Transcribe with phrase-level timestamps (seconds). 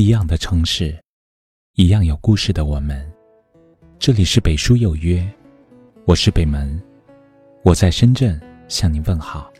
[0.00, 0.98] 一样的城市，
[1.74, 3.06] 一样有故事的我们。
[3.98, 5.22] 这里是北书有约，
[6.06, 6.82] 我是北门，
[7.64, 9.52] 我在深圳向您问好。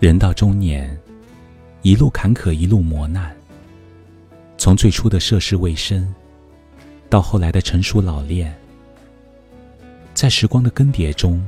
[0.00, 0.98] 人到中年，
[1.82, 3.36] 一路坎坷，一路磨难。
[4.56, 6.10] 从最初的涉世未深，
[7.10, 8.56] 到后来的成熟老练，
[10.14, 11.46] 在时光的更迭中，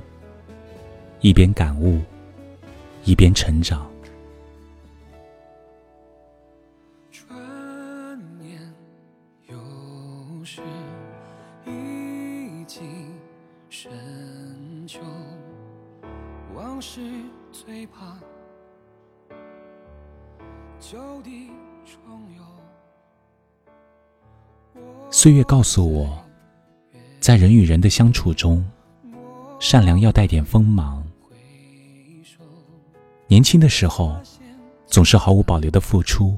[1.22, 2.02] 一边感悟，
[3.08, 3.90] 一边成长。
[7.10, 7.26] 转
[8.38, 8.60] 念
[9.46, 9.56] 又
[10.44, 10.60] 是
[11.64, 12.82] 一季
[13.70, 13.90] 深
[14.86, 15.00] 秋，
[16.54, 17.00] 往事
[17.50, 18.18] 最怕
[20.78, 21.48] 旧地
[21.86, 21.98] 重
[22.36, 22.42] 游。
[25.10, 26.22] 岁月告诉我，
[27.20, 28.62] 在人与人的相处中，
[29.58, 31.02] 善良要带点锋芒。
[33.30, 34.18] 年轻的时候，
[34.86, 36.34] 总是毫无保留的付出，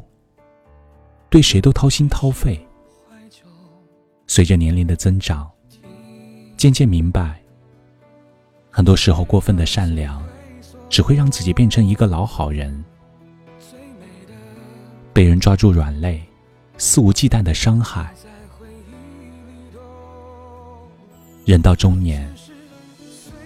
[1.28, 2.60] 对谁都掏心掏肺。
[4.26, 5.48] 随着年龄的增长，
[6.56, 7.40] 渐渐明白，
[8.70, 10.20] 很多时候过分的善良，
[10.88, 12.84] 只会让自己变成一个老好人，
[15.12, 16.20] 被人抓住软肋，
[16.76, 18.12] 肆无忌惮的伤害。
[21.44, 22.28] 人到中年，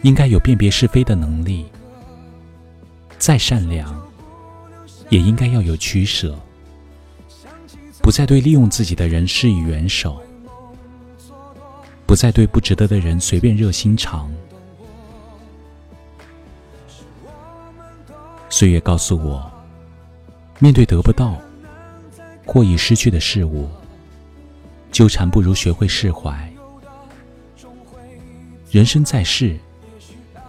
[0.01, 1.67] 应该有辨别是非的能力。
[3.25, 3.91] 再善良，
[5.09, 6.39] 也应该要有取舍，
[8.03, 10.21] 不再对利用自己的人施以援手，
[12.05, 14.31] 不再对不值得的人随便热心肠。
[18.51, 19.51] 岁月告诉我，
[20.59, 21.41] 面对得不到
[22.45, 23.71] 或已失去的事物，
[24.93, 26.47] 纠缠不如学会释怀。
[28.71, 29.59] 人生在世，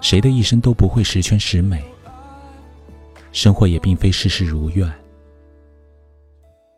[0.02, 1.82] 谁的一生都不会十全十美，
[3.36, 4.90] 生活也并非事事如愿。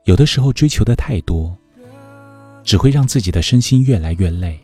[0.05, 1.55] 有的时候追求的太多，
[2.63, 4.59] 只会让自己的身心越来越累。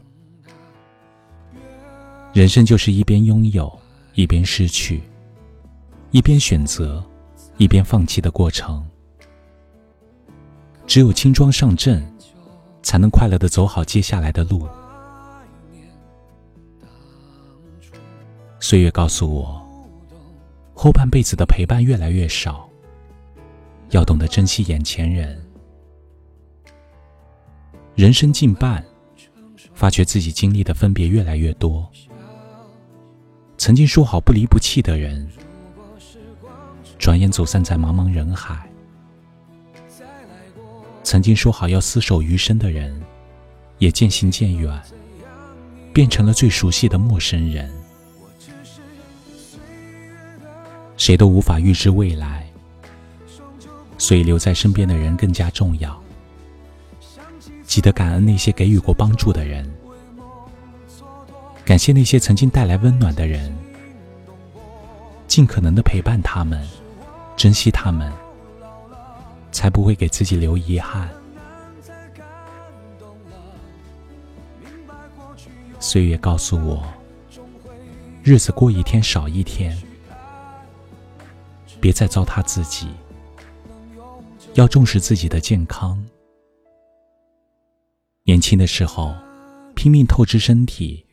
[2.33, 3.71] 人生就是一边拥有，
[4.15, 4.99] 一边失去；
[6.09, 7.05] 一边选择，
[7.57, 8.83] 一边放弃的过程。
[10.87, 12.03] 只有轻装上阵，
[12.81, 14.67] 才能快乐的走好接下来的路。
[18.59, 19.62] 岁月告诉我，
[20.83, 22.69] 后半辈子的陪伴越来越少，
[23.91, 25.41] 要懂得珍惜眼前人。
[27.95, 28.83] 人生近半，
[29.73, 31.89] 发觉自己经历的分别越来越多。
[33.57, 35.25] 曾经说好不离不弃的人，
[36.99, 38.67] 转眼走散在茫茫人海；
[41.01, 43.01] 曾经说好要厮守余生的人，
[43.77, 44.77] 也渐行渐远，
[45.93, 47.71] 变成了最熟悉的陌生人。
[51.03, 52.47] 谁都无法预知未来，
[53.97, 56.01] 所以留在身边的人更加重要。
[57.65, 59.69] 记得感恩那些给予过帮助的人，
[61.65, 63.53] 感谢那些曾经带来温暖的人，
[65.27, 66.65] 尽可能的陪伴他们，
[67.35, 68.09] 珍惜他们，
[69.51, 71.09] 才不会给自己留遗憾。
[75.81, 76.81] 岁月告诉我，
[78.23, 79.77] 日子过一天少一天。
[81.83, 82.87] 别再糟蹋自己，
[84.53, 86.01] 要重视自己的健康。
[88.23, 89.13] 年轻的时候，
[89.75, 91.05] 拼命透支身体，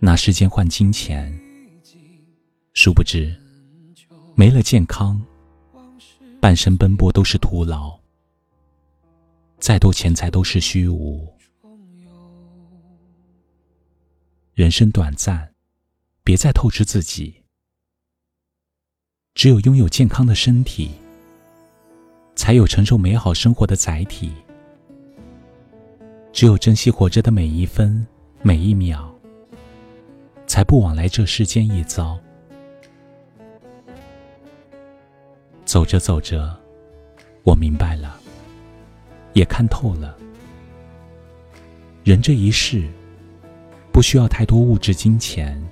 [0.00, 1.32] 拿时间换金钱，
[2.74, 3.40] 殊不知
[4.34, 5.24] 没了健康，
[6.40, 7.96] 半生奔波都是徒劳，
[9.60, 11.24] 再多钱财都是虚无。
[14.54, 15.54] 人生短暂，
[16.24, 17.45] 别再透支自己。
[19.36, 20.90] 只有拥有健康的身体，
[22.34, 24.32] 才有承受美好生活的载体。
[26.32, 28.04] 只有珍惜活着的每一分
[28.40, 29.14] 每一秒，
[30.46, 32.18] 才不枉来这世间一遭。
[35.66, 36.58] 走着走着，
[37.42, 38.18] 我明白了，
[39.34, 40.16] 也看透了。
[42.04, 42.88] 人这一世，
[43.92, 45.62] 不需要太多物质金钱、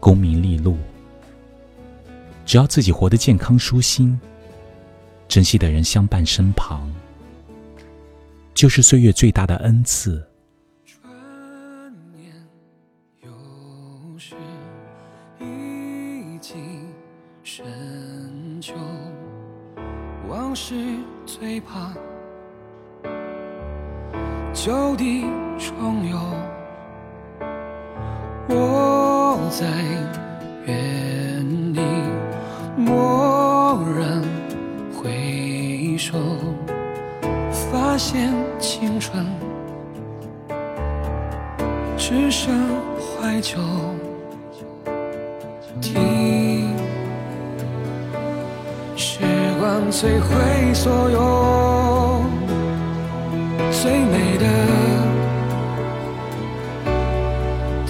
[0.00, 0.76] 功名利禄。
[2.50, 4.20] 只要自己活得健康舒心，
[5.28, 6.90] 珍惜的人相伴身旁，
[8.54, 10.20] 就是岁月最大的恩赐。
[10.84, 11.00] 转
[12.12, 12.34] 念
[13.22, 14.34] 又是
[15.38, 16.56] 一季
[17.44, 17.64] 深
[18.60, 18.74] 秋，
[20.28, 20.74] 往事
[21.24, 21.94] 最怕
[24.52, 25.24] 旧地
[25.56, 26.18] 重游。
[28.48, 29.68] 我在
[30.66, 31.29] 远。
[36.00, 36.16] 手，
[37.50, 39.26] 发现青春
[41.98, 42.50] 只剩
[42.96, 43.58] 怀旧。
[45.78, 46.74] 听，
[48.96, 49.20] 时
[49.60, 52.24] 光摧毁所有
[53.70, 54.46] 最美的，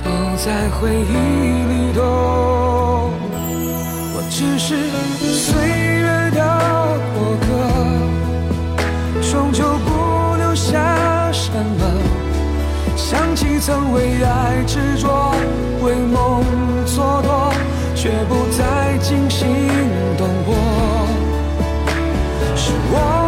[0.02, 1.12] 都在回忆
[1.72, 2.00] 里头。
[4.12, 4.74] 我只是
[5.22, 5.79] 随
[12.96, 15.34] 想起曾为爱执着，
[15.82, 16.44] 为梦
[16.86, 17.52] 蹉跎，
[17.94, 19.48] 却不再惊心
[20.16, 20.54] 动魄。
[22.56, 23.19] 是我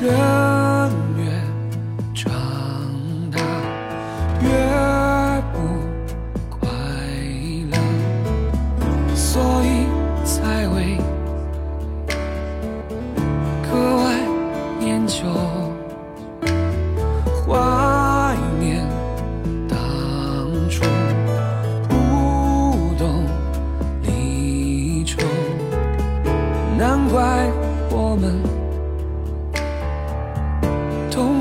[0.00, 0.39] 人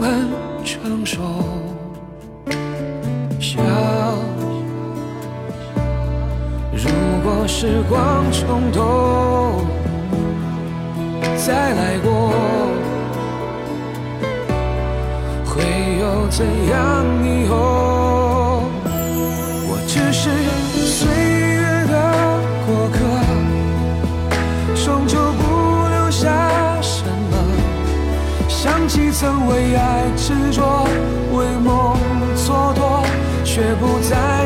[0.09, 0.27] 痛恨
[0.65, 1.21] 成熟，
[3.39, 3.61] 笑。
[6.73, 6.89] 如
[7.23, 9.61] 果时光重头
[11.37, 12.31] 再来过，
[15.45, 15.61] 会
[15.99, 17.78] 有怎样以后？
[28.89, 30.87] 几曾为爱执着，
[31.31, 31.95] 为梦
[32.35, 33.05] 蹉跎，
[33.45, 34.38] 却不再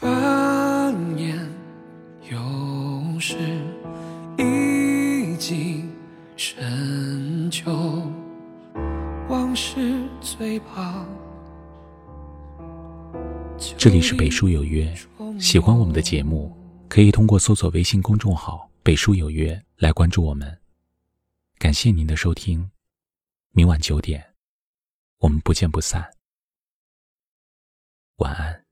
[0.00, 1.36] 转眼
[2.30, 3.36] 又是
[4.38, 5.84] 一季
[6.38, 7.70] 深秋，
[9.28, 11.04] 往事最怕。
[13.76, 14.90] 这里是北书有约，
[15.38, 16.56] 喜欢我们的节目，
[16.88, 20.58] 可以通过搜索微信公众号“北书有约”来关注我们。
[21.58, 22.70] 感谢您的收听，
[23.52, 24.32] 明晚九点，
[25.18, 26.10] 我们不见不散。
[28.16, 28.64] 晚安。